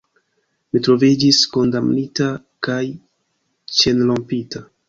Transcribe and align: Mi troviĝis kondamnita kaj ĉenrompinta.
Mi 0.71 0.81
troviĝis 0.87 1.41
kondamnita 1.57 2.31
kaj 2.69 2.81
ĉenrompinta. 3.83 4.69